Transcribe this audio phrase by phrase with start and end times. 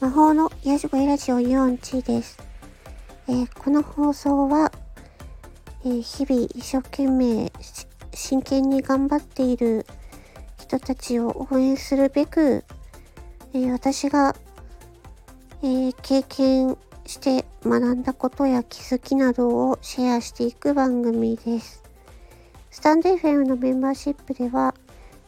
[0.00, 2.38] 魔法の癒し声ラジオユオンチです、
[3.26, 4.70] えー、この放送は、
[5.84, 7.50] えー、日々一生懸命
[8.14, 9.84] 真剣に頑張っている
[10.60, 12.64] 人たちを応援するべく、
[13.52, 14.36] えー、私が、
[15.64, 21.82] え経験して学んだことや気づきなどをシェアしていく番組です。
[22.70, 24.76] スタンド FM のメンバーシップでは、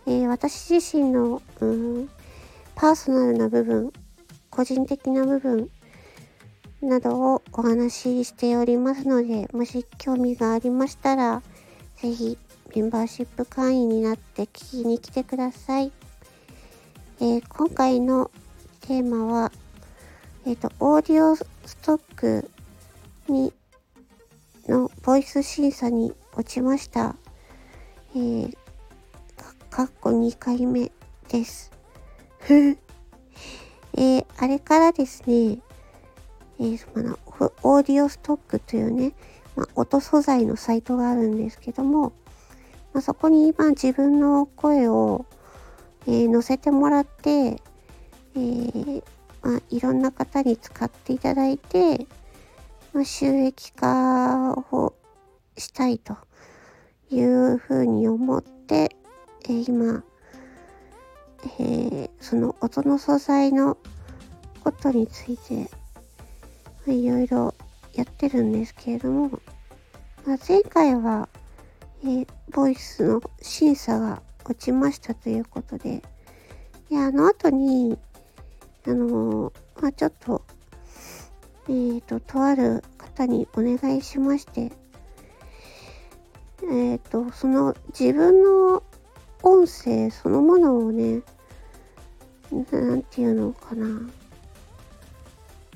[0.06, 2.08] え私自身の、うん、
[2.76, 3.92] パーソナルな部分
[4.50, 5.70] 個人的な部分
[6.82, 11.42] などをお話ししておりますので、もし興味がありましたら、
[11.96, 12.38] ぜひ
[12.74, 15.92] メンバーシップ会員になって聞きに来てください。
[17.20, 18.30] えー、今回の
[18.80, 19.52] テーマは、
[20.46, 21.46] えっ、ー、と、オーディオス
[21.82, 22.50] トック
[23.28, 23.52] に、
[24.66, 27.14] のボイス審査に落ちました。
[28.14, 28.56] えー、
[29.68, 30.90] かっこ2回目
[31.28, 31.70] です。
[33.96, 35.58] え、あれからですね、
[36.58, 37.18] えー、その
[37.62, 39.14] オーディオストックというね、
[39.56, 42.12] まあ、音素材のサイトがあるんですけども、
[42.92, 45.26] まあ、そこに今自分の声を、
[46.06, 49.02] えー、載せてもらって、えー、
[49.42, 52.06] まあ、いろんな方に使っていただいて、
[52.92, 54.94] まあ、収益化を
[55.56, 56.16] したいと
[57.10, 58.96] いうふうに思って、
[59.44, 60.04] えー、今、
[61.44, 63.76] えー、その音の素材の
[64.62, 65.70] ことについて、
[66.86, 67.54] いろいろ
[67.94, 69.40] やってるんですけれども、
[70.26, 71.28] まあ、前回は、
[72.02, 76.02] えー、ボイスの審査が落ちましたということで、
[76.88, 77.98] であの後に、
[78.86, 80.44] あのー、まあ、ちょっと、
[81.68, 84.72] えっ、ー、と、とある方にお願いしまして、
[86.70, 88.82] えっ、と、その自分の
[89.42, 91.22] 音声そのものをね、
[92.50, 93.86] なんていうのかな。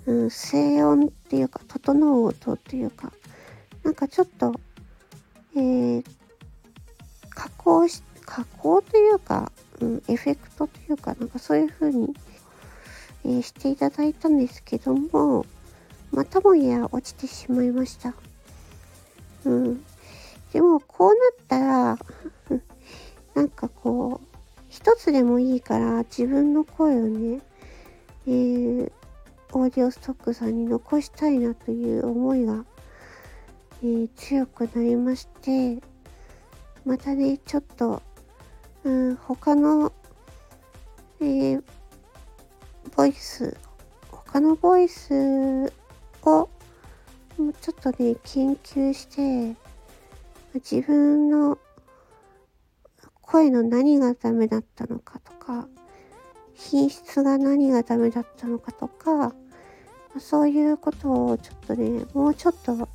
[0.06, 3.12] うん、静音っていうか、整う音っていうか、
[3.82, 4.54] なんかちょっと、
[5.56, 6.04] えー、
[7.30, 9.50] 加工し、加工というか、
[9.80, 12.14] うん、エフェクトというか、なんかそういう風に、
[13.24, 15.46] えー、していただいたんですけども、
[16.12, 18.14] またもや落ちてしまいました。
[25.14, 27.40] でもいいから自分の声をね、
[28.26, 28.92] えー、
[29.52, 32.64] オーディオストックさんに残したいなという思いが、
[33.80, 35.80] えー、強くなりまして、
[36.84, 38.02] またね、ちょっと、
[38.82, 39.92] うん、他の、
[41.20, 41.62] えー、
[42.96, 43.56] ボイス、
[44.10, 45.72] 他のボイス
[46.24, 46.48] を、
[47.38, 49.56] もうちょっとね、研究して、
[50.54, 51.56] 自分の
[53.34, 55.66] 声の何がダメだったのかとか、
[56.54, 59.34] 品質が何がダメだったのかとか、
[60.20, 62.88] そういうことをちょっとね、もうちょっと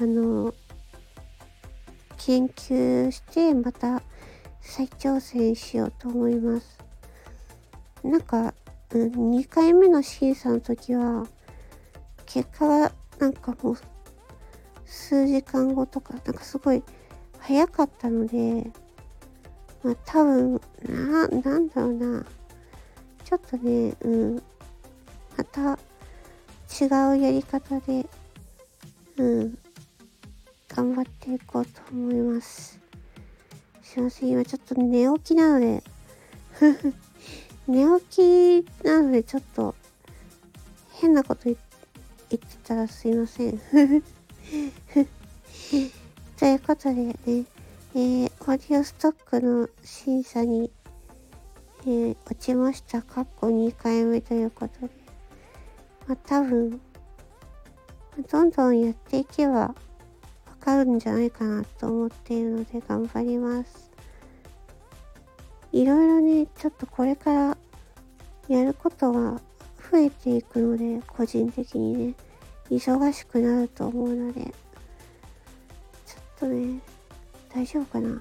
[0.00, 0.52] あの、
[2.18, 4.02] 研究してまた
[4.60, 6.76] 再挑戦しようと思います。
[8.02, 8.52] なんか、ん、
[8.92, 11.28] 2回目の審査の時は、
[12.26, 13.76] 結果がなんかもう
[14.84, 16.82] 数時間後とか、なんかすごい
[17.40, 18.70] 早かったので、
[19.82, 22.24] まあ多分、な、なんだろうな。
[23.24, 24.42] ちょっとね、うん。
[25.36, 25.78] また
[26.80, 28.06] 違うやり方で、
[29.16, 29.58] うん。
[30.68, 32.80] 頑張っていこうと思います。
[33.90, 35.82] すいません、今ちょっと寝起きなので
[37.66, 39.74] 寝起きなのでちょっと
[40.92, 41.56] 変なこと言っ
[42.28, 44.04] てたらすいませんふふ
[46.40, 50.70] ということでね、えー、オーディオストックの審査に、
[51.82, 53.02] えー、落ちました。
[53.02, 54.90] かっこ2回目ということで。
[56.06, 56.80] まあ、多分、
[58.32, 59.74] どんどんやっていけばわ
[60.58, 63.90] かるんじゃないかなと思っているので頑張ります。
[65.72, 67.58] いろいろね、ちょっとこれから
[68.48, 69.42] やることが
[69.92, 72.14] 増えていくので、個人的にね、
[72.70, 74.54] 忙しくなると思うので、
[76.40, 76.80] とね、
[77.54, 78.18] 大丈夫かな？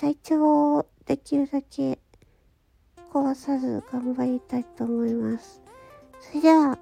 [0.00, 1.98] 体調をできるだけ
[3.12, 5.60] 壊さず頑張りたいと思います。
[6.20, 6.78] それでは、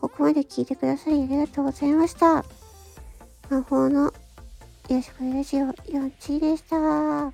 [0.00, 2.44] ここまで聞いてくださりありがとうございました。
[3.50, 4.12] 魔法の
[4.88, 7.32] よしこラジオ4チでした。